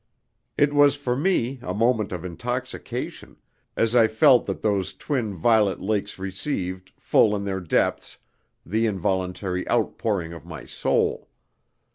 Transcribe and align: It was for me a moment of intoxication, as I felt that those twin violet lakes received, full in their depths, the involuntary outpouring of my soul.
It 0.57 0.73
was 0.73 0.95
for 0.95 1.15
me 1.15 1.59
a 1.61 1.75
moment 1.75 2.11
of 2.11 2.25
intoxication, 2.25 3.37
as 3.77 3.95
I 3.95 4.07
felt 4.07 4.47
that 4.47 4.63
those 4.63 4.95
twin 4.95 5.35
violet 5.35 5.79
lakes 5.79 6.17
received, 6.17 6.91
full 6.97 7.35
in 7.35 7.45
their 7.45 7.59
depths, 7.61 8.17
the 8.65 8.87
involuntary 8.87 9.69
outpouring 9.69 10.33
of 10.33 10.43
my 10.43 10.65
soul. 10.65 11.29